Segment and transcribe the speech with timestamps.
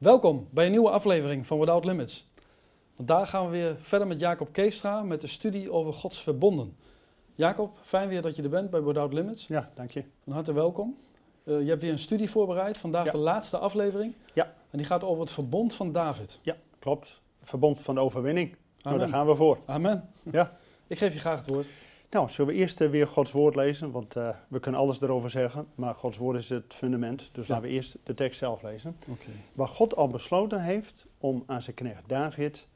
[0.00, 2.28] Welkom bij een nieuwe aflevering van Without Limits.
[2.96, 6.76] Vandaag gaan we weer verder met Jacob Keestra met de studie over Gods verbonden.
[7.34, 9.46] Jacob, fijn weer dat je er bent bij Without Limits.
[9.46, 10.04] Ja, dank je.
[10.24, 10.96] Van harte welkom.
[11.44, 13.10] Uh, je hebt weer een studie voorbereid, vandaag Ja.
[13.10, 14.14] de laatste aflevering.
[14.32, 14.44] Ja.
[14.70, 16.38] En die gaat over het verbond van David.
[16.42, 17.20] Ja, klopt.
[17.42, 18.56] Verbond van de overwinning.
[18.82, 19.58] Nou, daar gaan we voor.
[19.66, 20.08] Amen.
[20.30, 20.56] Ja.
[20.86, 21.66] Ik geef je graag het woord.
[22.10, 23.90] Nou, zullen we eerst eh, weer Gods woord lezen?
[23.90, 27.28] Want eh, we kunnen alles erover zeggen, maar Gods woord is het fundament.
[27.32, 27.54] Dus Ja.
[27.54, 28.96] laten we eerst de tekst zelf lezen.
[29.06, 29.30] Oké.
[29.52, 32.66] Waar God al besloten heeft om aan zijn knecht David,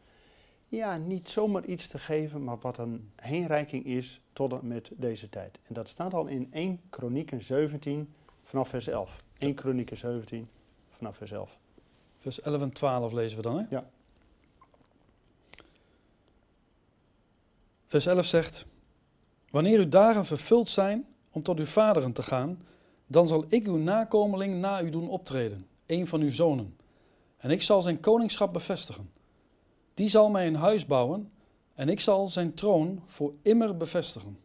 [0.68, 5.28] ja, niet zomaar iets te geven, maar wat een heenreiking is tot en met deze
[5.28, 5.58] tijd.
[5.66, 9.22] En dat staat al in 1 Kronieken 17 vanaf vers 11.
[9.38, 10.48] 1 Kronieken 17
[10.96, 11.58] vanaf vers 11.
[12.18, 13.64] Vers 11 en 12 lezen we dan, hè?
[13.70, 13.84] Ja.
[17.86, 18.66] Vers 11 zegt:
[19.54, 22.66] Wanneer uw dagen vervuld zijn om tot uw vaderen te gaan,
[23.06, 26.76] dan zal ik uw nakomeling na u doen optreden, een van uw zonen.
[27.36, 29.10] En ik zal zijn koningschap bevestigen.
[29.94, 31.32] Die zal mij een huis bouwen,
[31.74, 34.38] en ik zal zijn troon voor immer bevestigen.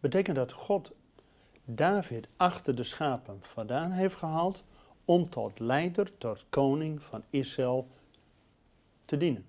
[0.00, 0.92] Betekent dat God
[1.64, 4.64] David achter de schapen vandaan heeft gehaald
[5.04, 7.88] om tot leider, tot koning van Israël
[9.04, 9.46] te dienen.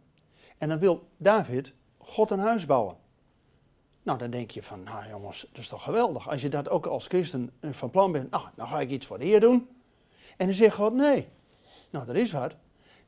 [0.57, 2.99] En dan wil David God een huis bouwen.
[4.03, 6.29] Nou, dan denk je van, nou jongens, dat is toch geweldig.
[6.29, 9.05] Als je dat ook als christen eh, van plan bent, ah, nou ga ik iets
[9.05, 9.67] voor de Heer doen.
[10.37, 11.27] En dan zegt God, nee.
[11.89, 12.55] Nou, dat is wat.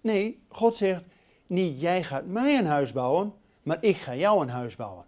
[0.02, 1.04] Nee, God zegt,
[1.48, 3.34] niet jij gaat mij een huis bouwen,
[3.64, 5.06] maar ik ga jou een huis bouwen.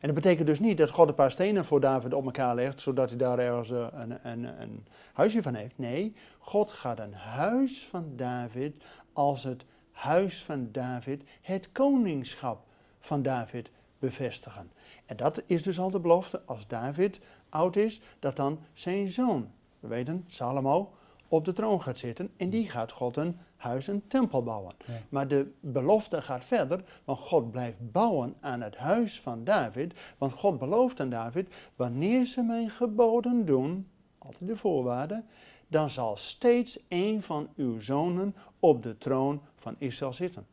[0.00, 2.80] En dat betekent dus niet dat God een paar stenen voor David op elkaar legt,
[2.80, 3.86] zodat hij daar ergens eh,
[4.22, 5.78] een, een huisje van heeft.
[5.78, 12.64] Nee, God gaat een huis van David als het huis van David, het koningschap
[13.00, 13.70] van David
[14.02, 14.70] bevestigen.
[15.06, 19.50] En dat is dus al de belofte, als David oud is, dat dan zijn zoon,
[19.80, 20.92] we weten, Salomo,
[21.28, 24.74] op de troon gaat zitten en die gaat God een huis, een tempel bouwen.
[24.86, 24.94] Ja.
[25.08, 29.94] Maar de belofte gaat verder, want God blijft bouwen aan het huis van David.
[30.18, 35.22] Want God belooft aan David, wanneer ze mijn geboden doen, altijd de voorwaarde,
[35.68, 40.46] dan zal steeds een van uw zonen op de troon van Israël zitten.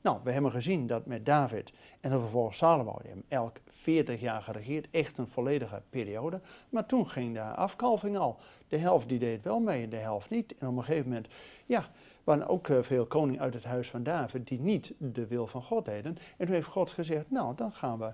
[0.00, 4.20] Nou, we hebben gezien dat met David en dan vervolgens Salomo, die hebben elk 40
[4.20, 6.40] jaar geregeerd, echt een volledige periode.
[6.68, 8.38] Maar toen ging de afkalving al.
[8.68, 10.54] De helft die deed wel mee en de helft niet.
[10.58, 11.28] En op een gegeven moment,
[11.66, 11.90] ja,
[12.24, 15.62] waren ook eh, veel koningen uit het huis van David die niet de wil van
[15.62, 16.18] God deden.
[16.36, 18.12] En toen heeft God gezegd, nou, dan gaan we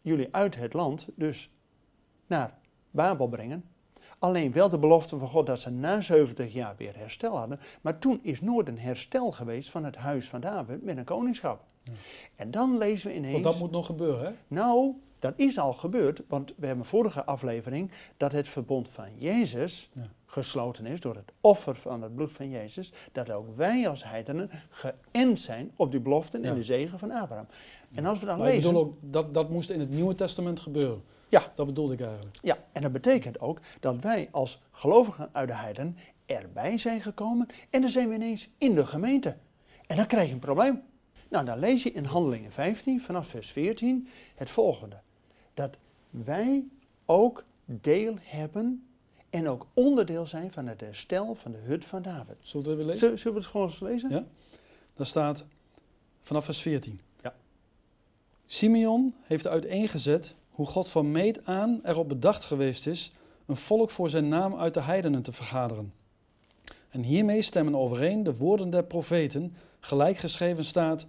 [0.00, 1.50] jullie uit het land, dus
[2.26, 2.58] naar
[2.90, 3.64] Babel brengen.
[4.22, 7.60] Alleen wel de belofte van God dat ze na 70 jaar weer herstel hadden.
[7.80, 11.60] Maar toen is nooit een herstel geweest van het huis van David met een koningschap.
[11.82, 11.92] Ja.
[12.36, 13.32] En dan lezen we ineens...
[13.32, 14.32] Want dat moet nog gebeuren, hè?
[14.48, 19.90] Nou, dat is al gebeurd, want we hebben vorige aflevering dat het verbond van Jezus
[19.92, 20.02] Ja.
[20.26, 24.50] gesloten is door het offer van het bloed van Jezus, dat ook wij als heidenen
[24.70, 26.48] geënt zijn op die beloften Ja.
[26.48, 27.46] en de zegen van Abraham.
[27.94, 30.14] En als we dan Maar ik lezen, bedoel ook, dat, dat moest in het Nieuwe
[30.14, 31.02] Testament gebeuren.
[31.32, 31.52] Ja.
[31.54, 32.38] Dat bedoelde ik eigenlijk.
[32.42, 37.48] ja, en dat betekent ook dat wij als gelovigen uit de heiden erbij zijn gekomen
[37.70, 39.36] en dan zijn we ineens in de gemeente.
[39.86, 40.82] En dan krijg je een probleem.
[41.28, 44.96] Nou, dan lees je in Handelingen 15 vanaf vers 14 het volgende.
[45.54, 45.76] Dat
[46.10, 46.64] wij
[47.04, 48.86] ook deel hebben
[49.30, 52.36] en ook onderdeel zijn van het herstel van de hut van David.
[52.40, 53.18] Zullen we het even lezen?
[53.18, 54.10] Zullen, we het gewoon eens lezen?
[54.10, 54.24] Ja.
[54.94, 55.44] Daar staat
[56.22, 57.00] vanaf vers 14.
[57.22, 57.34] Ja.
[58.46, 63.12] Simeon heeft uiteengezet hoe God van meet aan erop bedacht geweest is
[63.46, 65.92] een volk voor zijn naam uit de heidenen te vergaderen.
[66.88, 71.06] En hiermee stemmen overeen de woorden der profeten, gelijk geschreven staat: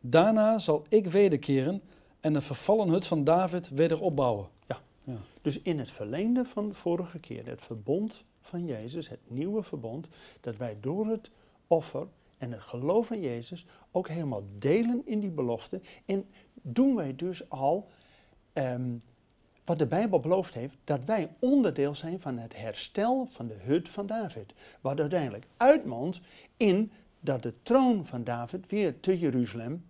[0.00, 1.82] Daarna zal ik wederkeren
[2.20, 4.48] en de vervallen hut van David weder opbouwen.
[5.42, 10.08] Dus in het verlengde van de vorige keer, het verbond van Jezus, het nieuwe verbond,
[10.40, 11.30] dat wij door het
[11.66, 12.06] offer
[12.38, 15.80] en het geloof in Jezus ook helemaal delen in die belofte.
[16.04, 16.26] En
[16.62, 17.88] doen wij dus al
[18.54, 18.90] ehm,
[19.64, 23.88] wat de Bijbel beloofd heeft, dat wij onderdeel zijn van het herstel van de hut
[23.88, 24.52] van David.
[24.80, 26.20] Wat uiteindelijk uitmondt
[26.56, 29.84] in dat de troon van David weer te Jeruzalem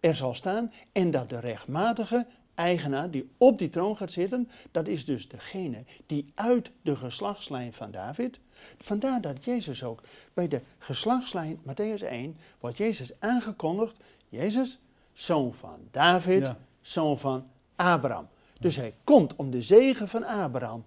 [0.00, 4.88] er zal staan en dat de rechtmatige eigenaar die op die troon gaat zitten, dat
[4.88, 8.40] is dus degene die uit de geslachtslijn van David.
[8.78, 10.02] Vandaar dat Jezus ook
[10.34, 13.96] bij de geslachtslijn, Matthäus 1, wordt Jezus aangekondigd,
[14.28, 14.78] Jezus,
[15.12, 16.58] zoon van David, Ja.
[16.80, 17.46] zoon van
[17.76, 18.28] Abraham.
[18.60, 20.84] Dus hij komt om de zegen van Abraham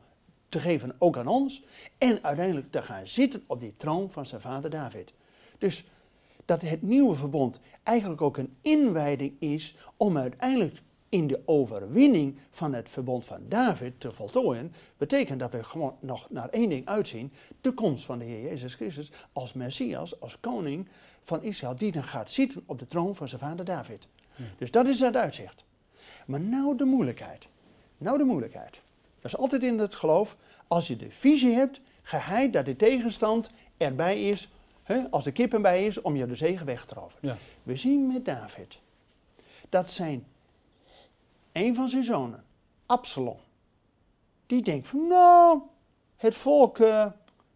[0.50, 1.64] te geven ook aan ons
[1.98, 5.14] en uiteindelijk te gaan zitten op die troon van zijn vader David.
[5.58, 5.86] Dus
[6.46, 12.74] dat het nieuwe verbond eigenlijk ook een inwijding is om uiteindelijk in de overwinning van
[12.74, 17.32] het verbond van David te voltooien, betekent dat we gewoon nog naar één ding uitzien:
[17.62, 20.88] de komst van de Heer Jezus Christus als Messias, als koning
[21.22, 24.08] van Israël, die dan gaat zitten op de troon van zijn vader David.
[24.58, 25.64] Dus dat is het uitzicht.
[26.30, 27.48] Maar nou de moeilijkheid.
[27.98, 28.82] Nou de moeilijkheid.
[29.22, 30.38] Dat is altijd in het geloof.
[30.68, 34.50] Als je de visie hebt, geheid dat de tegenstand erbij is,
[34.84, 37.20] hè, als de kip erbij is, om je de zegen weg te roven.
[37.22, 37.38] Ja.
[37.64, 38.80] We zien met David
[39.70, 40.28] dat zijn
[41.52, 42.44] een van zijn zonen,
[42.86, 43.38] Absalom,
[44.46, 45.62] die denkt van nou,
[46.16, 47.06] het volk eh,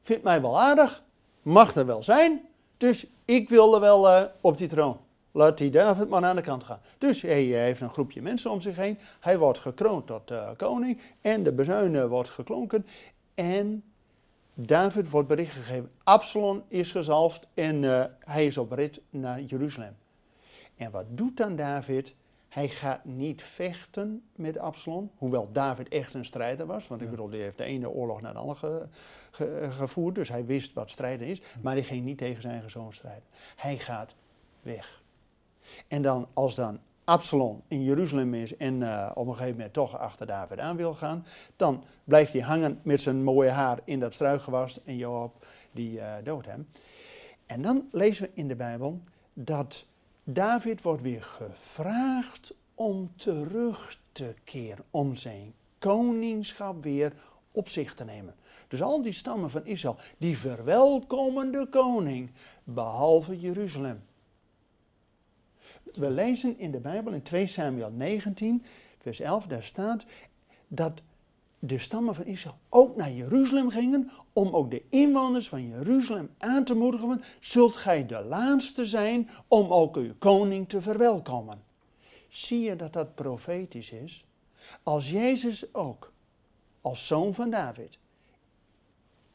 [0.01, 1.03] vindt mij wel aardig,
[1.41, 2.47] mag er wel zijn,
[2.77, 4.97] dus ik wil er wel eh, op die troon.
[5.35, 6.79] Laat die David maar aan de kant gaan.
[6.97, 8.97] Dus hij heeft een groepje mensen om zich heen.
[9.19, 12.85] Hij wordt gekroond tot eh, koning en de bezuinen wordt geklonken.
[13.35, 13.83] En
[14.53, 19.95] David wordt bericht gegeven, Absalom is gezalfd en eh, hij is op rit naar Jeruzalem.
[20.77, 22.15] En wat doet dan David?
[22.49, 26.87] Hij gaat niet vechten met Absalom, hoewel David echt een strijder was.
[26.87, 28.87] Want ik bedoel, die heeft de ene oorlog naar de andere ge-
[29.31, 31.41] ge- gevoerd, dus hij wist wat strijden is.
[31.61, 33.23] Maar hij ging niet tegen zijn zoon strijden.
[33.55, 34.15] Hij gaat
[34.61, 35.01] weg.
[35.87, 39.97] En dan, als dan Absalom in Jeruzalem is en eh, op een gegeven moment toch
[39.97, 41.25] achter David aan wil gaan,
[41.55, 46.13] dan blijft hij hangen met zijn mooie haar in dat struikgewas en Joab die eh
[46.23, 46.67] doodt hem.
[47.45, 49.01] En dan lezen we in de Bijbel
[49.33, 49.85] dat
[50.23, 57.13] David wordt weer gevraagd om terug te keren, om zijn koningschap weer
[57.51, 58.35] op zich te nemen.
[58.67, 62.31] Dus al die stammen van Israël, die verwelkomen de koning,
[62.63, 64.03] behalve Jeruzalem.
[65.95, 68.63] We lezen in de Bijbel in 2 Samuel 19,
[68.99, 70.05] vers 11, daar staat
[70.67, 71.01] dat
[71.59, 76.63] de stammen van Israël ook naar Jeruzalem gingen om ook de inwoners van Jeruzalem aan
[76.63, 77.23] te moedigen.
[77.39, 81.63] Zult gij de laatste zijn om ook uw koning te verwelkomen?
[82.29, 84.25] Zie je dat dat profetisch is?
[84.83, 86.11] Als Jezus ook,
[86.81, 87.97] als zoon van David,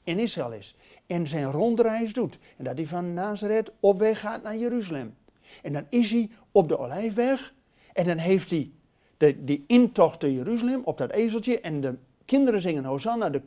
[0.05, 0.75] in Israël is
[1.07, 5.17] en zijn rondreis doet en dat hij van Nazareth op weg gaat naar Jeruzalem.
[5.63, 7.55] En dan is hij op de Olijfberg
[7.93, 8.71] en dan heeft hij
[9.17, 13.43] de, die intocht te Jeruzalem op dat ezeltje en de kinderen zingen Hosanna, de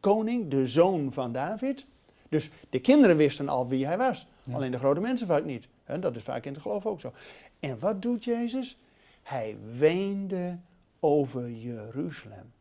[0.00, 1.84] koning, de zoon van David.
[2.28, 4.54] Dus de kinderen wisten al wie hij was, Ja.
[4.54, 5.68] alleen de grote mensen vaak niet.
[6.00, 7.12] Dat is vaak in het geloof ook zo.
[7.60, 8.78] En wat doet Jezus?
[9.22, 10.58] Hij weende
[11.00, 12.52] over Jeruzalem.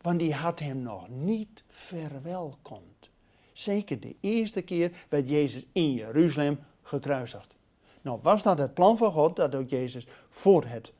[0.00, 3.10] Want die had hem nog niet verwelkomd.
[3.52, 7.54] Zeker de eerste keer werd Jezus in Jeruzalem gekruisigd.
[8.02, 10.92] Nou, was dat het plan van God dat ook Jezus voor het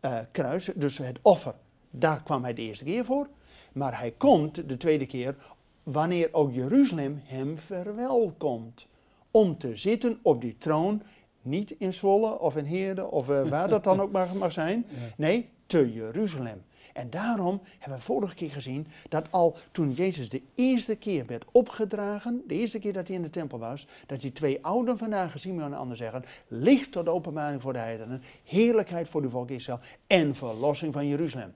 [0.00, 1.54] eh, kruis, dus het offer,
[1.90, 3.28] daar kwam hij de eerste keer voor.
[3.72, 5.36] Maar hij komt de tweede keer
[5.82, 8.86] wanneer ook Jeruzalem hem verwelkomt.
[9.30, 11.02] Om te zitten op die troon,
[11.42, 14.86] niet in Zwolle of in Heerde of eh, waar dat dan ook mag, mag zijn.
[15.16, 16.62] Nee, te Jeruzalem.
[16.98, 21.44] En daarom hebben we vorige keer gezien dat al toen Jezus de eerste keer werd
[21.52, 25.38] opgedragen, de eerste keer dat hij in de tempel was, dat die twee ouden vandaag,
[25.38, 29.80] Simeon en Ander zeggen, licht tot openbaring voor de heidenen, heerlijkheid voor de volk Israël
[30.06, 31.54] en verlossing van Jeruzalem.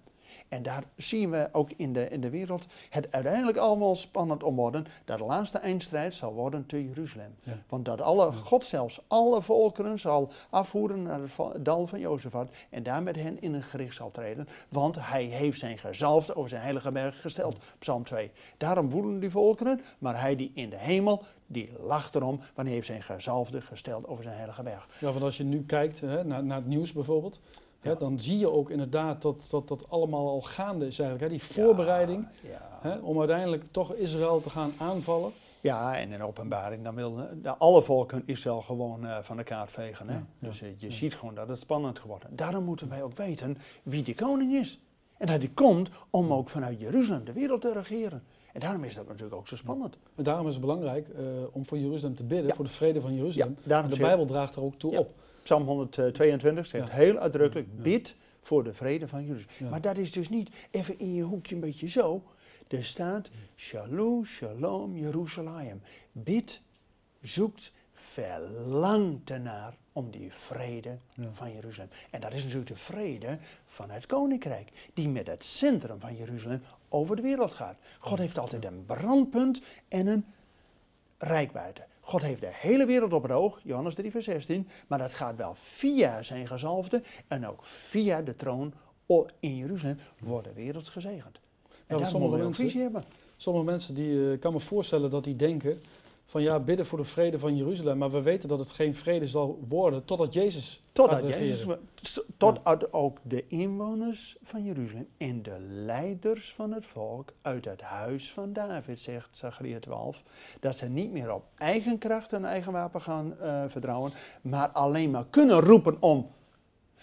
[0.53, 4.57] En daar zien we ook in de, in de wereld het uiteindelijk allemaal spannend om
[4.57, 7.35] worden, dat de laatste eindstrijd zal worden te Jeruzalem.
[7.43, 7.59] Ja.
[7.69, 12.83] Want dat alle, God zelfs alle volkeren zal afvoeren naar het dal van Jozefat en
[12.83, 14.49] daar met hen in een gericht zal treden.
[14.69, 18.31] Want hij heeft zijn gezalfde over zijn heilige berg gesteld, Psalm 2.
[18.57, 22.77] Daarom woelen die volkeren, maar hij die in de hemel, die lacht erom, want hij
[22.77, 24.89] heeft zijn gezalfde gesteld over zijn heilige berg.
[24.99, 27.41] Ja, want als je nu kijkt hè, naar, naar het nieuws bijvoorbeeld,
[27.83, 31.31] hè, dan zie je ook inderdaad dat dat, dat allemaal al gaande is eigenlijk.
[31.31, 32.27] Hè, die voorbereiding
[32.81, 35.33] hè, om uiteindelijk toch Israël te gaan aanvallen.
[35.61, 37.21] ja en in openbaring, dan wil
[37.59, 40.09] alle volken Israël gewoon eh, van de kaart vegen.
[40.09, 40.15] Hè?
[40.15, 40.93] Ja, dus eh, je ja.
[40.93, 42.37] ziet gewoon dat het spannend geworden is.
[42.37, 44.79] Daarom moeten wij ook weten wie die koning is.
[45.17, 48.23] En dat hij komt om ook vanuit Jeruzalem de wereld te regeren.
[48.53, 49.99] En daarom is dat natuurlijk ook zo spannend.
[50.15, 52.55] En daarom is het belangrijk eh, om voor Jeruzalem te bidden, Ja.
[52.55, 53.57] voor de vrede van Jeruzalem.
[53.65, 55.11] de Bijbel draagt er ook toe op.
[55.43, 56.95] Psalm 122 zegt Ja.
[56.95, 59.71] heel uitdrukkelijk, bid voor de vrede van Jeruzalem.
[59.71, 62.23] Maar dat is dus niet even in je hoekje een beetje zo.
[62.69, 65.83] Er staat, shalom, shalom, Jeruzalem.
[66.13, 66.61] Bid,
[67.23, 71.29] zoekt, verlangt ernaar om die vrede Ja.
[71.33, 71.91] van Jeruzalem.
[72.11, 76.63] En dat is natuurlijk de vrede van het koninkrijk, die met het centrum van Jeruzalem
[76.89, 77.79] over de wereld gaat.
[77.99, 80.25] God heeft altijd een brandpunt en een
[81.19, 81.81] rijkwijde.
[82.13, 85.37] God heeft de hele wereld op het oog, Johannes 3, vers 16, maar dat gaat
[85.37, 88.73] wel via zijn gezalfde en ook via de troon
[89.41, 91.41] in Jeruzalem wordt de wereld gezegend.
[91.69, 93.05] En want daar sommige we een mensen- visie hebben.
[93.37, 95.83] Sommige mensen, die, eh, kan me voorstellen dat die denken
[96.33, 97.99] van ja, bidden voor de vrede van Jeruzalem.
[97.99, 101.23] Maar we weten dat het geen vrede zal worden totdat Jezus Totdat.
[101.23, 101.67] Jezus,
[102.37, 108.33] tot ook de inwoners van Jeruzalem en de leiders van het volk uit het huis
[108.33, 110.23] van David, zegt Zachariah 12,
[110.61, 114.13] dat ze niet meer op eigen kracht en eigen wapen gaan eh, vertrouwen,
[114.43, 116.31] maar alleen maar kunnen roepen om,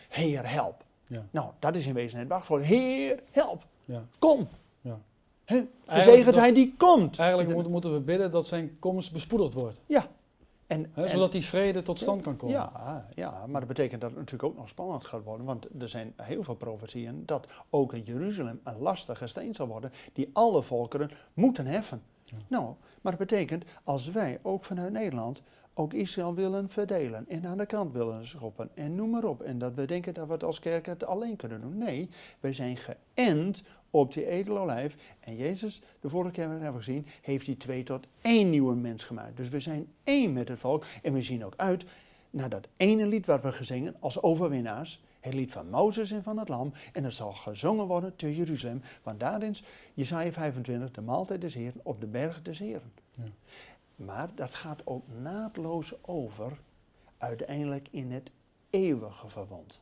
[0.07, 0.83] Heer, help.
[1.07, 1.25] Ja.
[1.31, 2.63] Nou, dat is in wezen het wachtwoord.
[2.63, 3.65] Heer, help.
[3.85, 4.03] Ja.
[4.19, 4.47] Kom.
[5.87, 7.19] Gezegend hij die komt.
[7.19, 9.81] Eigenlijk En- moet- moeten we bidden dat zijn komst bespoedigd wordt.
[9.85, 10.07] Ja.
[10.67, 12.55] En, zodat die vrede tot stand kan komen.
[12.55, 15.45] Ja, ja, maar dat betekent dat het natuurlijk ook nog spannend gaat worden.
[15.45, 19.91] Want er zijn heel veel profetieën dat ook in Jeruzalem een lastige steen zal worden.
[20.13, 22.01] Die alle volkeren moeten heffen.
[22.23, 22.37] Ja.
[22.47, 25.41] Nou, maar dat betekent als wij ook vanuit Nederland
[25.73, 27.25] ook Israël willen verdelen.
[27.29, 28.69] En aan de kant willen schoppen.
[28.73, 29.41] En noem maar op.
[29.41, 31.77] En dat we denken dat we het als kerk het alleen kunnen doen.
[31.77, 34.95] Nee, wij zijn geënt op die edele olijf.
[35.19, 39.03] En Jezus, de vorige keer hebben we gezien, heeft die twee tot één nieuwe mens
[39.03, 39.37] gemaakt.
[39.37, 40.85] Dus we zijn één met het volk.
[41.01, 41.85] En we zien ook uit
[42.29, 45.01] naar dat ene lied wat we gezingen als overwinnaars.
[45.19, 46.73] Het lied van Mozes en van het Lam.
[46.93, 48.81] En dat zal gezongen worden te Jeruzalem.
[49.03, 52.91] Want daarin is Jesaja 25, de maaltijd des Heren op de berg des Heren.
[53.15, 53.23] Ja.
[53.95, 56.59] Maar dat gaat ook naadloos over
[57.17, 58.31] uiteindelijk in het
[58.69, 59.79] eeuwige verbond.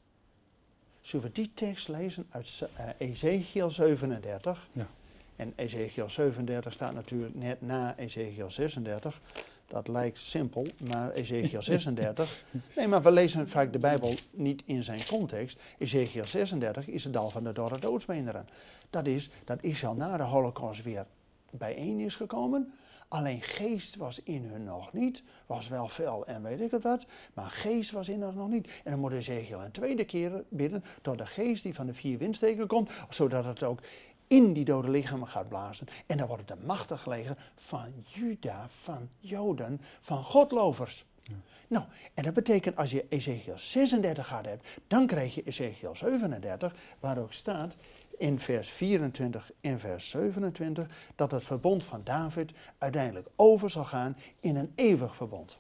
[1.07, 4.67] Zullen we die tekst lezen uit eh, Ezekiel 37?
[4.73, 4.87] Ja.
[5.35, 9.21] En Ezekiel 37 staat natuurlijk net na Ezekiel 36.
[9.67, 12.43] Dat lijkt simpel, maar Ezekiel 36.
[12.75, 15.59] Nee, maar we lezen vaak de Bijbel niet in zijn context.
[15.77, 18.47] Ezekiel 36 is het dal van de dorre doodsbeenderen.
[18.89, 21.05] Dat is dat Israël na de Holocaust weer
[21.51, 22.73] bijeen is gekomen.
[23.07, 25.23] Alleen geest was in hun nog niet.
[25.45, 27.05] Was wel fel en weet ik het wat.
[27.33, 28.81] Maar geest was in hun nog niet.
[28.83, 30.83] En dan moet Ezekiel een tweede keer bidden.
[31.01, 32.91] Door de geest die van de vier windstreken komt.
[33.09, 33.79] Zodat het ook
[34.27, 35.87] in die dode lichamen gaat blazen.
[36.05, 41.05] En dan wordt het een machtig leger van Juda, van Joden, van Godlovers.
[41.23, 41.35] Ja.
[41.67, 46.75] Nou, en dat betekent als je Ezekiel 36 gaat hebt, dan krijg je Ezekiel 37,
[46.99, 47.75] waar ook staat
[48.17, 54.17] in vers 24 en vers 27 dat het verbond van David uiteindelijk over zal gaan
[54.39, 55.57] in een eeuwig verbond.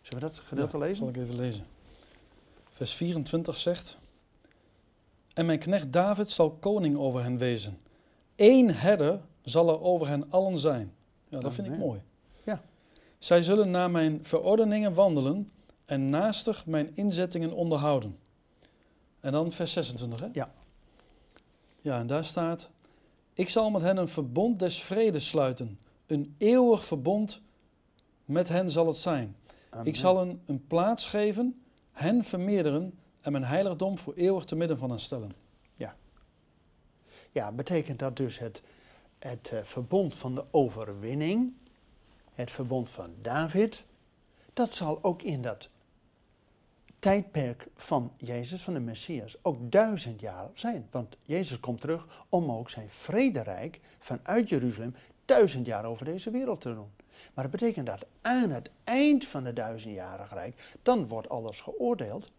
[0.00, 0.96] Zullen we dat gedeelte Ja, lezen?
[0.96, 1.66] Zal ik even lezen.
[2.70, 3.98] Vers 24 zegt:
[5.34, 7.78] En mijn knecht David zal koning over hen wezen.
[8.36, 10.92] Eén herder zal er over hen allen zijn.
[11.28, 12.00] Ja, dat vind ik mooi.
[12.44, 12.62] Ja.
[13.18, 15.50] Zij zullen naar mijn verordeningen wandelen
[15.84, 18.18] en naastig mijn inzettingen onderhouden.
[19.20, 20.28] En dan vers 26, hè?
[20.32, 20.52] Ja.
[21.80, 22.70] Ja, en daar staat:
[23.32, 25.78] Ik zal met hen een verbond des vredes sluiten.
[26.06, 27.42] Een eeuwig verbond
[28.24, 29.36] met hen zal het zijn.
[29.70, 29.86] Amen.
[29.86, 34.78] Ik zal hen een plaats geven, hen vermeerderen en mijn heiligdom voor eeuwig te midden
[34.78, 35.32] van hen stellen.
[37.32, 38.62] Ja, betekent dat dus het,
[39.18, 41.52] het eh, verbond van de overwinning,
[42.34, 43.84] het verbond van David,
[44.52, 45.68] dat zal ook in dat
[47.00, 50.88] tijdperk van Jezus, van de Messias, ook duizend jaar zijn.
[50.90, 56.60] Want Jezus komt terug om ook zijn vrederijk vanuit Jeruzalem duizend jaar over deze wereld
[56.60, 56.90] te doen.
[57.34, 62.32] Maar dat betekent dat aan het eind van het duizendjarig rijk, dan wordt alles geoordeeld.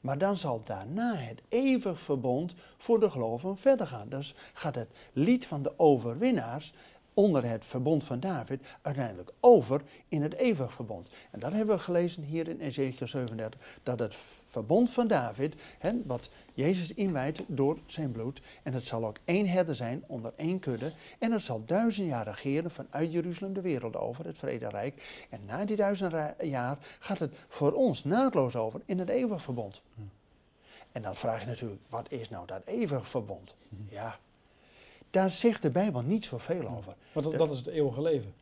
[0.00, 4.08] Maar dan zal daarna het eeuwig verbond voor de gelovigen verder gaan.
[4.08, 6.72] Dus gaat het lied van de overwinnaars
[7.16, 11.08] onder het verbond van David uiteindelijk over in het eeuwig verbond.
[11.30, 14.14] En dat hebben we gelezen hier in Ezekiel 37, dat het
[14.46, 19.46] verbond van David, hè, wat Jezus inwijdt door zijn bloed, en het zal ook één
[19.46, 23.96] herder zijn onder één kudde, en het zal duizend jaar regeren vanuit Jeruzalem de wereld
[23.96, 25.26] over, het vrederijk.
[25.30, 29.82] En na die duizend jaar gaat het voor ons naadloos over in het eeuwig verbond.
[30.92, 33.54] En dan vraag je natuurlijk, wat is nou dat eeuwig verbond?
[33.88, 34.18] Ja,
[35.16, 36.94] daar zegt de Bijbel niet zoveel over.
[37.12, 38.34] Maar dat, dat is het eeuwige leven.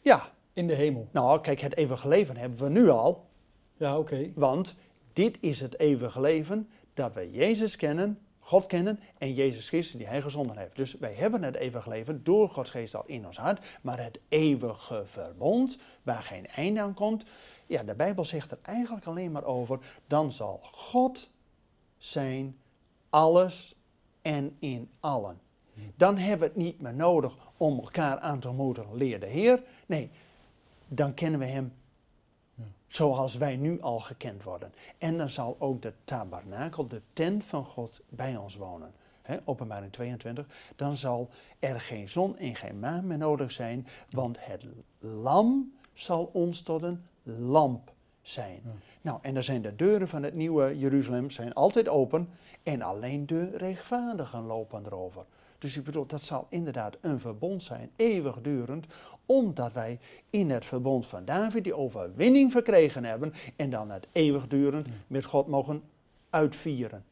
[0.00, 1.08] Ja, In de hemel.
[1.10, 3.26] nou kijk, het eeuwige leven hebben we nu al,
[3.76, 4.30] Ja, oké.
[4.34, 4.74] want
[5.12, 10.06] dit is het eeuwige leven dat we Jezus kennen, God kennen en Jezus Christus die
[10.06, 10.76] Hij gezonden heeft.
[10.76, 14.18] Dus wij hebben het eeuwige leven door Gods geest al in ons hart, maar het
[14.28, 17.24] eeuwige verbond, waar geen einde aan komt,
[17.66, 21.30] ja, de Bijbel zegt er eigenlijk alleen maar over, dan zal God
[21.98, 22.56] zijn
[23.10, 23.74] alles
[24.22, 25.40] en in allen.
[25.94, 29.62] Dan hebben we het niet meer nodig om elkaar aan te moedigen, leer de Heer.
[29.86, 30.10] Nee,
[30.88, 31.72] dan kennen we Hem
[32.88, 34.72] zoals wij nu al gekend worden.
[34.98, 38.92] En dan zal ook de tabernakel, de tent van God, bij ons wonen.
[39.22, 40.46] Hè, openbaring 22.
[40.76, 44.64] Dan zal er geen zon en geen maan meer nodig zijn, want het
[44.98, 47.92] lam zal ons tot een lamp
[48.22, 48.60] zijn.
[48.64, 48.70] Ja.
[49.00, 52.28] Nou, en dan zijn de deuren van het nieuwe Jeruzalem zijn altijd open
[52.62, 55.24] en alleen de rechtvaardigen lopen erover.
[55.58, 58.86] Dus ik bedoel, dat zal inderdaad een verbond zijn, eeuwigdurend,
[59.26, 59.98] Omdat wij
[60.30, 65.46] in het verbond van David die overwinning verkregen hebben en dan het eeuwigduren met God
[65.46, 65.82] mogen
[66.30, 67.04] uitvieren.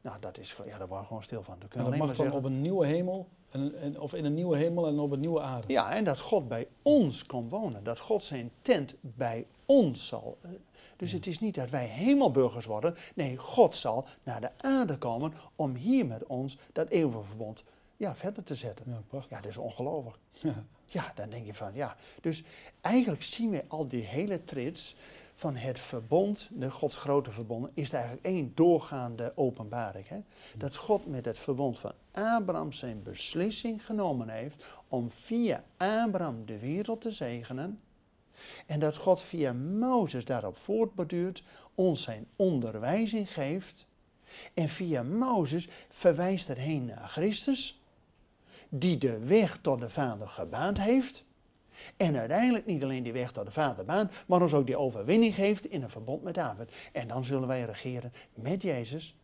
[0.00, 1.56] Nou, dat is, ja, daar waren we gewoon stil van.
[1.58, 4.86] Dat, dat mag dan op een nieuwe hemel, en, en, of in een nieuwe hemel
[4.86, 5.72] en op een nieuwe aarde.
[5.72, 7.84] Ja, en dat God bij ons kon wonen.
[7.84, 10.38] Dat God zijn tent bij ons zal.
[10.98, 12.96] Dus het is niet dat wij hemelburgers worden.
[13.14, 17.64] Nee, God zal naar de aarde komen om hier met ons dat eeuwige verbond
[17.96, 18.84] ja, verder te zetten.
[18.88, 19.30] Ja, prachtig.
[19.30, 20.16] Ja, dat is ongelooflijk.
[20.40, 20.64] Ja.
[20.84, 21.96] ja, dan denk je van ja.
[22.20, 22.42] Dus
[22.80, 24.96] eigenlijk zien we al die hele trits
[25.34, 30.08] van het verbond, de Gods grote verbond, is er eigenlijk één doorgaande openbaring.
[30.08, 30.18] Hè?
[30.56, 36.58] Dat God met het verbond van Abraham zijn beslissing genomen heeft om via Abraham de
[36.58, 37.80] wereld te zegenen.
[38.66, 41.42] En dat God via Mozes daarop voortborduurt,
[41.74, 43.86] ons zijn onderwijzing geeft.
[44.54, 47.80] En via Mozes verwijst er heen naar Christus,
[48.68, 51.24] die de weg tot de Vader gebaand heeft.
[51.96, 55.34] En uiteindelijk niet alleen die weg tot de Vader baant, maar ons ook die overwinning
[55.34, 56.70] geeft in een verbond met David.
[56.92, 59.14] En dan zullen wij regeren met Jezus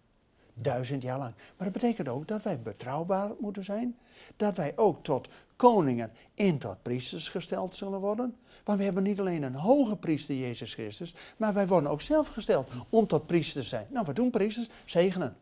[0.55, 1.35] duizend jaar lang.
[1.57, 3.97] Maar dat betekent ook dat wij betrouwbaar moeten zijn.
[4.37, 8.37] Dat wij ook tot koningen en tot priesters gesteld zullen worden.
[8.65, 12.29] Want we hebben niet alleen een hoge priester, Jezus Christus, maar wij worden ook zelf
[12.29, 13.87] gesteld om tot priester te zijn.
[13.91, 14.69] Nou, wat doen priesters?
[14.85, 15.37] Zegenen.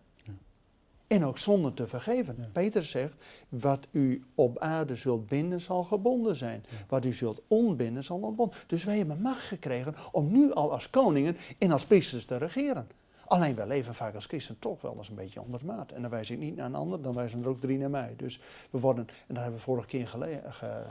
[1.07, 2.49] En ook zonder te vergeven.
[2.53, 3.15] Peter zegt,
[3.49, 6.65] wat u op aarde zult binden zal gebonden zijn.
[6.89, 8.57] Wat u zult ontbinden zal ontbonden.
[8.67, 12.87] Dus wij hebben macht gekregen om nu al als koningen en als priesters te regeren.
[13.33, 15.93] Alleen wij leven vaak als christen toch wel eens een beetje onder maat.
[15.93, 18.15] En dan wijs ik niet naar een ander, dan wijzen er ook drie naar mij.
[18.17, 20.09] Dus we worden, en dat hebben we vorige keer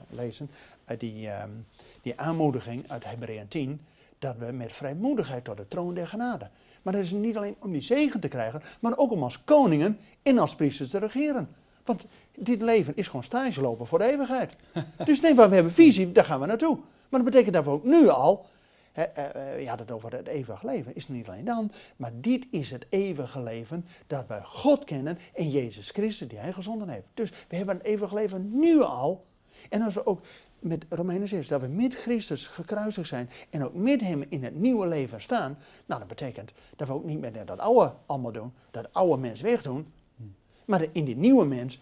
[0.07, 0.50] gelezen,
[0.86, 1.65] uit die, um,
[2.01, 3.81] die aanmoediging uit Hebreeën 10,
[4.19, 6.50] dat we met vrijmoedigheid tot de troon der genade.
[6.81, 9.98] Maar dat is niet alleen om die zegen te krijgen, maar ook om als koningen
[10.24, 11.50] en als priesters te regeren.
[11.86, 12.05] Want
[12.38, 14.55] dit leven is gewoon stage lopen voor de eeuwigheid.
[15.05, 16.75] dus nee, waar we hebben visie, daar gaan we naartoe.
[17.10, 18.45] Maar dat betekent dat we ook nu al,
[18.91, 19.05] hè,
[19.36, 22.86] uh, ja, dat over het eeuwige leven is niet alleen dan, maar dit is het
[22.89, 27.05] eeuwige leven dat wij God kennen en Jezus Christus die Hij gezonden heeft.
[27.13, 29.25] Dus we hebben een eeuwig leven nu al.
[29.69, 30.21] En als we ook
[30.60, 34.55] met Romeinen 6, dat we met Christus gekruisigd zijn en ook met Hem in het
[34.55, 38.53] nieuwe leven staan, nou dat betekent dat we ook niet meer dat oude allemaal doen,
[38.72, 39.94] dat oude mens wegdoen,
[40.66, 41.79] maar in die nieuwe mens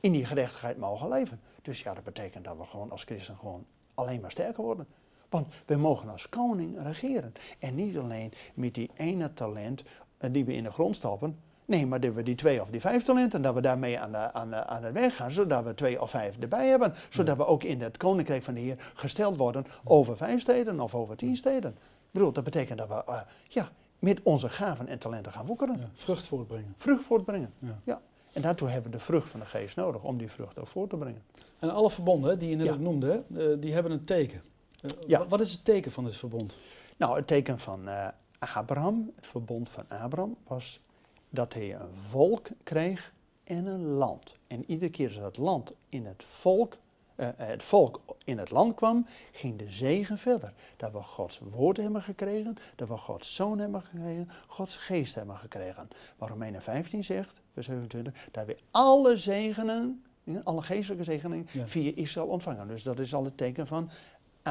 [0.00, 1.40] in die gerechtigheid mogen leven.
[1.62, 4.86] Dus ja, dat betekent dat we gewoon als christen gewoon alleen maar sterker worden.
[5.28, 7.32] Want we mogen als koning regeren.
[7.58, 9.82] En niet alleen met die ene talent
[10.18, 11.36] eh, die we in de grond stoppen,
[11.68, 14.32] Nee, maar dat we die twee of die vijf talenten, dat we daarmee aan de,
[14.32, 16.94] aan, de, aan de weg gaan, zodat we twee of vijf erbij hebben.
[17.10, 20.94] Zodat we ook in het koninkrijk van de Heer gesteld worden over vijf steden of
[20.94, 21.70] over tien steden.
[21.70, 25.76] Ik bedoel, dat betekent dat we uh, ja, met onze gaven en talenten gaan woekeren.
[25.78, 26.74] Ja, vrucht voortbrengen.
[26.76, 27.78] Vrucht voortbrengen, ja.
[27.84, 28.00] ja.
[28.32, 30.90] En daartoe hebben we de vrucht van de geest nodig om die vrucht ook voort
[30.90, 31.22] te brengen.
[31.58, 34.42] En alle verbonden die je net noemde, uh, die hebben een teken.
[35.06, 35.26] Ja.
[35.26, 36.56] Wat is het teken van dit verbond?
[36.96, 37.88] Nou, het teken van
[38.38, 40.80] Abraham, het verbond van Abraham, was
[41.30, 43.12] dat hij een volk kreeg
[43.44, 44.36] en een land.
[44.46, 46.76] En iedere keer dat het land in het volk,
[47.16, 50.52] uh, het volk in het land kwam, ging de zegen verder.
[50.76, 55.36] Dat we Gods woord hebben gekregen, dat we Gods zoon hebben gekregen, Gods geest hebben
[55.36, 55.88] gekregen.
[56.16, 60.04] Waar Romeinen 15 zegt, vers 27, dat we alle zegenen,
[60.44, 62.68] alle geestelijke zegeningen via Israël ontvangen.
[62.68, 63.90] Dus dat is al het teken van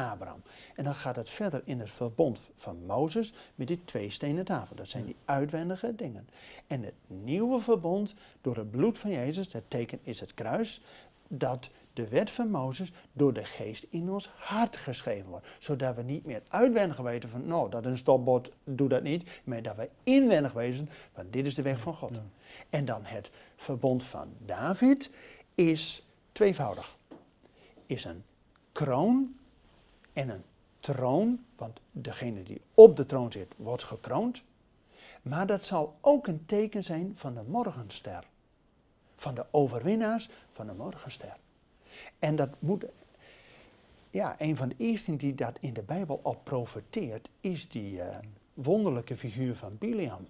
[0.04, 0.42] Abraham.
[0.74, 4.76] En dan gaat het verder in het verbond van Mozes met die twee stenen tafel.
[4.76, 6.28] Dat zijn die uitwendige dingen.
[6.66, 10.80] En het nieuwe verbond door het bloed van Jezus, het teken is het kruis,
[11.28, 15.46] dat de wet van Mozes door de geest in ons hart geschreven wordt.
[15.58, 19.40] Zodat we niet meer uitwendig weten van, nou, dat een stopbord doet dat niet.
[19.44, 22.10] Maar dat wij inwendig weten, want dit is de weg van God.
[22.70, 25.10] En dan het verbond van David
[25.54, 26.96] is tweevoudig.
[27.86, 28.24] Is een
[28.72, 29.36] kroon
[30.18, 30.44] en een
[30.80, 34.42] troon, want degene die op de troon zit, wordt gekroond.
[35.22, 38.26] Maar dat zal ook een teken zijn van de morgenster.
[39.16, 41.36] Van de overwinnaars van de morgenster.
[42.18, 42.84] En dat moet.
[44.10, 48.16] Ja, een van de eersten die dat in de Bijbel al profeteert, is die uh,
[48.54, 50.28] wonderlijke figuur van Biliam.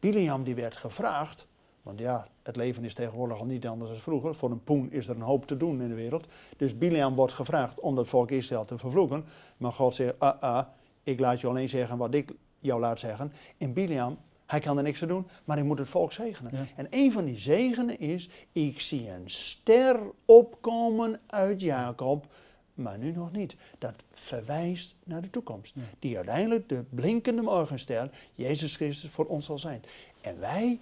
[0.00, 1.46] Biliam die werd gevraagd
[1.86, 4.34] want ja, het leven is tegenwoordig al niet anders dan vroeger.
[4.34, 6.26] Voor een poen is er een hoop te doen in de wereld.
[6.56, 9.24] Dus Biliam wordt gevraagd om dat volk Israël te vervloeken.
[9.56, 10.66] Maar God zegt, ah, ah,
[11.02, 13.32] ik laat je alleen zeggen wat ik jou laat zeggen.
[13.58, 16.68] En Biliam, hij kan er niks aan doen, maar hij moet het volk zegenen.
[16.76, 22.26] En een van die zegenen is, ik zie een ster opkomen uit Jacob,
[22.74, 23.56] maar nu nog niet.
[23.78, 25.74] Dat verwijst naar de toekomst.
[25.98, 29.82] Die uiteindelijk de blinkende morgenster, Jezus Christus, voor ons zal zijn.
[30.20, 30.80] En wij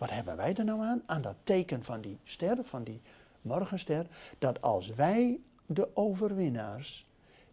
[0.00, 1.02] wat hebben wij er nou aan?
[1.06, 3.00] Aan dat teken van die ster, van die
[3.42, 4.06] morgenster,
[4.38, 7.06] dat als wij de overwinnaars.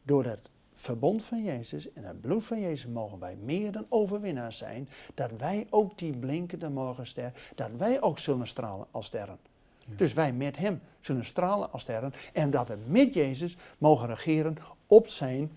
[0.03, 4.57] Door het verbond van Jezus en het bloed van Jezus mogen wij meer dan overwinnaars
[4.57, 4.89] zijn.
[5.13, 9.37] Dat wij ook die blinkende morgenster, dat wij ook zullen stralen als sterren.
[9.85, 12.13] Dus wij met hem zullen stralen als sterren.
[12.33, 14.57] En dat we met Jezus mogen regeren
[14.87, 15.51] op zijn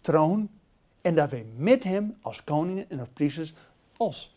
[0.00, 0.48] troon.
[1.00, 3.54] En dat wij met hem als koningen en als priesters,
[3.96, 4.31] als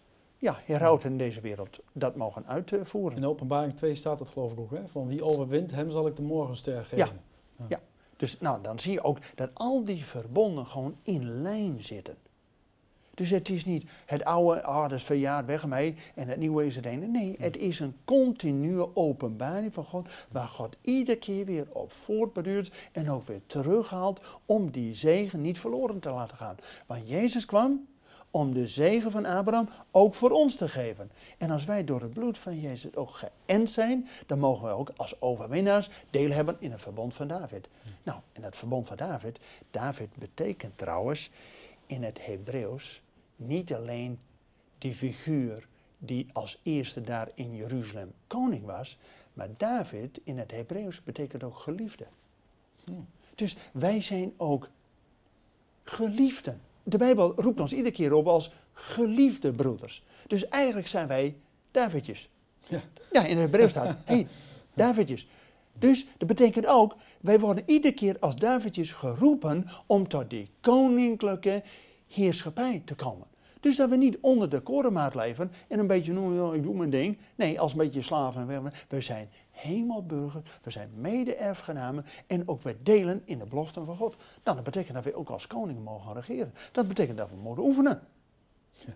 [0.45, 3.17] ja, herauten in deze wereld, dat mogen uitvoeren.
[3.17, 4.87] In openbaring 2 staat het geloof ik ook, hè?
[4.87, 6.97] van wie overwint, hem zal ik de morgenster geven.
[7.57, 7.65] Ja.
[7.67, 7.79] ja.
[8.17, 12.17] Dus nou, dan zie je ook dat al die verbonden gewoon in lijn zitten.
[13.13, 16.65] Dus het is niet het oude, ah, dat is verjaard weg mee en het nieuwe
[16.65, 17.07] is het ene.
[17.07, 22.71] Nee, het is een continue openbaring van God, waar God iedere keer weer op voortbeduurt
[22.91, 26.55] en ook weer terughaalt om die zegen niet verloren te laten gaan.
[26.85, 27.87] Want Jezus kwam
[28.35, 31.11] om de zegen van Abraham ook voor ons te geven.
[31.37, 34.91] En als wij door het bloed van Jezus ook geënt zijn, dan mogen we ook
[34.95, 37.67] als overwinnaars deel hebben in het verbond van David.
[38.03, 39.39] Nou, en het verbond van David,
[39.71, 41.31] David betekent trouwens
[41.85, 43.01] in het Hebreeuws
[43.35, 44.19] niet alleen
[44.77, 45.67] die figuur
[45.97, 48.97] die als eerste daar in Jeruzalem koning was,
[49.33, 52.05] maar David in het Hebreeuws betekent ook geliefde.
[52.83, 53.07] Hmm.
[53.35, 54.69] Dus wij zijn ook
[55.83, 56.61] geliefden.
[56.87, 60.03] De Bijbel roept ons iedere keer op als geliefde broeders.
[60.27, 61.35] Dus eigenlijk zijn wij
[61.71, 62.29] Davidjes.
[62.67, 64.27] Ja, ja in het Hebreeuws staat, hey,
[64.73, 65.27] Davidjes.
[65.73, 71.63] Dus dat betekent ook, wij worden iedere keer als Davidjes geroepen om tot die koninklijke
[72.07, 73.27] heerschappij te komen.
[73.59, 76.89] Dus dat we niet onder de korenmaat leven en een beetje, nou, ik doe mijn
[76.89, 77.17] ding.
[77.35, 78.71] Nee, als een beetje slaven.
[78.87, 84.15] We zijn hemelburgers, we zijn mede-erfgenamen en ook we delen in de beloften van God.
[84.43, 86.53] Nou, dat betekent dat we ook als koning mogen regeren.
[86.71, 88.01] Dat betekent dat we mogen oefenen.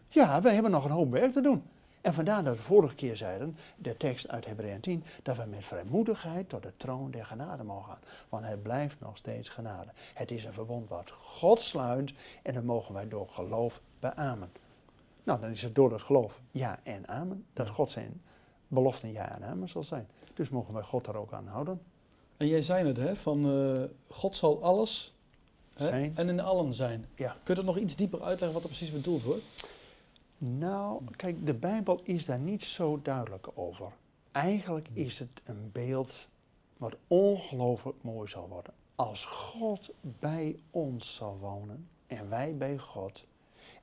[0.07, 1.63] Ja, wij hebben nog een hoop werk te doen.
[2.01, 5.65] En vandaar dat we vorige keer zeiden, de tekst uit Hebreeën 10, dat we met
[5.65, 7.99] vrijmoedigheid tot de troon der genade mogen gaan.
[8.29, 9.91] Want het blijft nog steeds genade.
[10.13, 14.51] Het is een verbond wat God sluit en dat mogen wij door geloof beamen.
[15.23, 18.21] Nou, dan is het door het geloof ja en amen, dat God zijn
[18.67, 20.07] beloften ja en amen zal zijn.
[20.33, 21.81] Dus mogen wij God daar ook aan houden.
[22.37, 25.15] En jij zei het, hè, van uh, God zal alles
[25.73, 26.17] hè, zijn.
[26.17, 27.09] en in allen zijn.
[27.15, 27.31] Ja.
[27.31, 29.43] Kun je dat nog iets dieper uitleggen wat er precies bedoeld wordt?
[30.37, 33.91] Nou, kijk, de Bijbel is daar niet zo duidelijk over.
[34.31, 36.27] Eigenlijk is het een beeld
[36.77, 38.73] wat ongelooflijk mooi zal worden.
[38.95, 43.25] Als God bij ons zal wonen en wij bij God.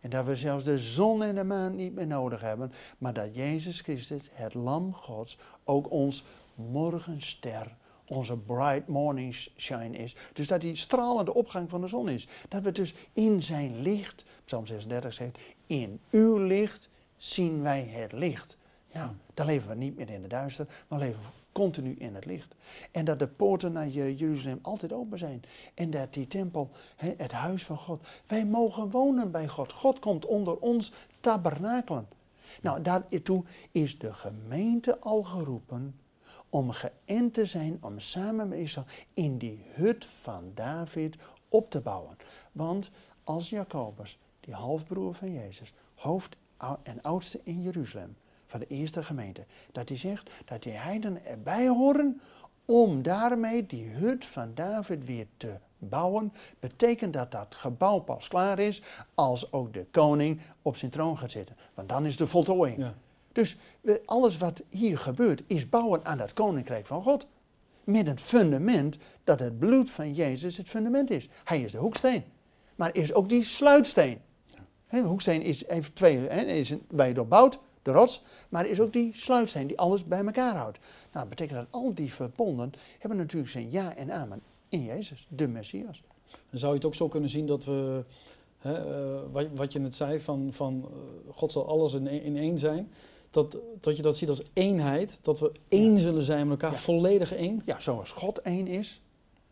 [0.00, 3.34] En dat we zelfs de zon en de maan niet meer nodig hebben, maar dat
[3.34, 10.16] Jezus Christus, het Lam Gods, ook ons morgenster, onze bright morning shine is.
[10.32, 12.28] Dus dat die stralende opgang van de zon is.
[12.48, 18.12] Dat we dus in zijn licht, Psalm 36 zegt, in uw licht zien wij het
[18.12, 18.56] licht.
[18.92, 21.20] Nou, dan leven we niet meer in de duister, maar leven
[21.56, 22.54] continu in het licht.
[22.90, 25.42] En dat de poorten naar Jeruzalem altijd open zijn.
[25.74, 29.72] En dat die tempel, het huis van God, wij mogen wonen bij God.
[29.72, 32.08] God komt onder ons tabernakelen.
[32.62, 36.00] Nou, daartoe is de gemeente al geroepen
[36.48, 41.16] om geënt te zijn, om samen met Israël in die hut van David
[41.48, 42.16] op te bouwen.
[42.52, 42.90] Want
[43.24, 46.36] als Jacobus, die halfbroer van Jezus, hoofd
[46.82, 48.16] en oudste in Jeruzalem,
[48.58, 52.20] van de eerste gemeente, dat hij zegt dat die heidenen erbij horen
[52.64, 58.58] om daarmee die hut van David weer te bouwen, betekent dat dat gebouw pas klaar
[58.58, 58.82] is
[59.14, 61.56] als ook de koning op zijn troon gaat zitten.
[61.74, 62.78] Want dan is de voltooiing.
[62.78, 62.94] Ja.
[63.32, 63.56] Dus
[64.04, 67.26] alles wat hier gebeurt is bouwen aan dat koninkrijk van God.
[67.84, 71.28] Met het fundament dat het bloed van Jezus het fundament is.
[71.44, 72.24] Hij is de hoeksteen.
[72.74, 74.20] Maar is ook die sluitsteen.
[74.90, 78.92] de hoeksteen is, heeft twee, he, is bij doorbouwd, de rots, maar er is ook
[78.92, 80.78] die sluitsteen die alles bij elkaar houdt.
[81.12, 85.26] Nou, dat betekent dat al die verbonden hebben natuurlijk zijn ja en amen in Jezus,
[85.28, 86.02] de Messias.
[86.50, 88.04] En zou je het ook zo kunnen zien dat we,
[88.58, 92.36] hè, uh, wat, wat, je net zei, van, van uh, God zal alles in, in
[92.36, 92.92] één zijn,
[93.30, 97.34] dat, dat je dat ziet als eenheid, dat we één zullen zijn met elkaar, volledig
[97.34, 97.62] één?
[97.64, 99.00] Ja, zoals God één is,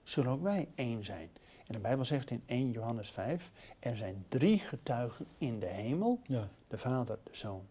[0.02, 1.28] zullen ook wij één zijn.
[1.66, 6.18] En de Bijbel zegt in 1 Johannes 5, er zijn drie getuigen in de hemel,
[6.26, 6.48] ja.
[6.68, 7.62] de Vader, de Zoon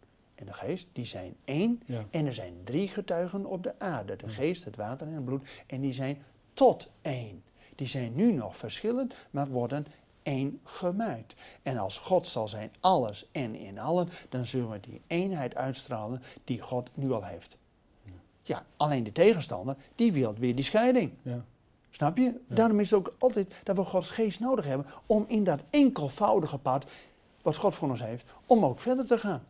[0.44, 1.82] en de Geest, die zijn één.
[2.10, 5.48] En er zijn drie getuigen op de aarde, de Geest, het water en het bloed,
[5.68, 6.18] en die zijn
[6.54, 7.44] tot één.
[7.76, 9.86] Die zijn nu nog verschillend, maar worden
[10.24, 11.36] één gemaakt.
[11.62, 16.22] En als God zal zijn alles en in allen, dan zullen we die eenheid uitstralen
[16.44, 17.58] die God nu al heeft.
[18.42, 21.12] Ja, alleen de tegenstander, die wil weer die scheiding.
[21.22, 21.46] Ja.
[21.90, 22.40] Snap je?
[22.48, 26.58] Daarom is het ook altijd dat we Gods geest nodig hebben om in dat enkelvoudige
[26.58, 26.86] pad,
[27.42, 29.44] wat God voor ons heeft, om ook verder te gaan.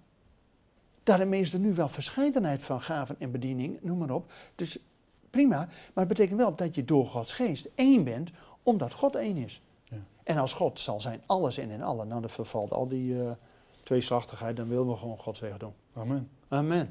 [1.03, 4.31] Daarom is er nu wel verscheidenheid van gaven en bediening, noem maar op.
[4.55, 4.77] Dus
[5.29, 5.57] prima.
[5.57, 8.31] Maar het betekent wel dat je door Gods geest één bent,
[8.63, 9.61] omdat God één is.
[9.83, 9.97] Ja.
[10.23, 13.31] En als God zal zijn alles en in allen, nou dan vervalt al die uh,
[13.83, 15.73] tweeslachtigheid, dan willen we gewoon Gods weg doen.
[15.93, 16.29] Amen.
[16.47, 16.89] Amen.